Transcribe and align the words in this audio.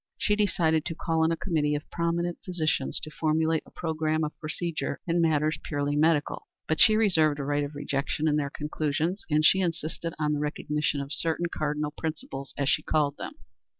She 0.17 0.35
decided 0.35 0.83
to 0.85 0.95
call 0.95 1.23
in 1.23 1.31
a 1.31 1.37
committee 1.37 1.75
of 1.75 1.87
prominent 1.91 2.39
physicians 2.43 2.99
to 3.01 3.11
formulate 3.11 3.61
a 3.67 3.69
programme 3.69 4.23
of 4.23 4.35
procedure 4.39 4.99
in 5.05 5.21
matters 5.21 5.59
purely 5.63 5.95
medical; 5.95 6.47
but 6.67 6.81
she 6.81 6.95
reserved 6.95 7.37
a 7.39 7.43
right 7.43 7.63
of 7.63 7.75
rejection 7.75 8.27
of 8.27 8.35
their 8.35 8.49
conclusions, 8.49 9.23
and 9.29 9.45
she 9.45 9.59
insisted 9.59 10.15
on 10.17 10.33
the 10.33 10.39
recognition 10.39 11.01
of 11.01 11.13
certain 11.13 11.45
cardinal 11.53 11.91
principles, 11.95 12.51
as 12.57 12.67
she 12.67 12.81
called 12.81 13.17
them. 13.17 13.33